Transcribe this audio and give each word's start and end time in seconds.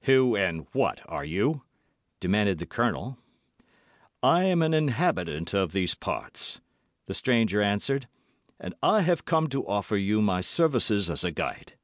"Who 0.00 0.34
and 0.34 0.66
what 0.72 1.02
are 1.08 1.24
you?" 1.24 1.62
demanded 2.18 2.58
the 2.58 2.66
Colonel. 2.66 3.18
"I'm 4.20 4.60
an 4.60 4.74
inhabitant 4.74 5.54
of 5.54 5.70
these 5.70 5.94
parts," 5.94 6.60
the 7.04 7.14
stranger 7.14 7.62
answered, 7.62 8.08
"and 8.58 8.74
I 8.82 9.02
have 9.02 9.24
come 9.24 9.48
to 9.50 9.64
offer 9.64 9.96
you 9.96 10.20
my 10.20 10.40
services 10.40 11.08
as 11.08 11.22
guide." 11.32 11.74